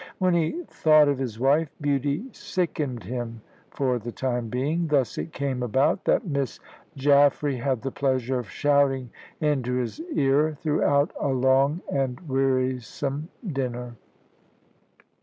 When 0.17 0.33
he 0.33 0.63
thought 0.63 1.07
of 1.07 1.19
his 1.19 1.39
wife, 1.39 1.69
beauty 1.79 2.23
sickened 2.31 3.03
him 3.03 3.41
for 3.69 3.99
the 3.99 4.11
time 4.11 4.47
being. 4.49 4.87
Thus 4.87 5.15
it 5.19 5.31
came 5.31 5.61
about 5.61 6.05
that 6.05 6.25
Miss 6.25 6.59
Jaffray 6.97 7.57
had 7.59 7.83
the 7.83 7.91
pleasure 7.91 8.39
of 8.39 8.49
shouting 8.49 9.11
into 9.39 9.75
his 9.75 10.01
ear 10.15 10.55
throughout 10.59 11.11
a 11.19 11.27
long 11.27 11.81
and 11.87 12.19
wearisome 12.27 13.29
dinner. 13.45 13.95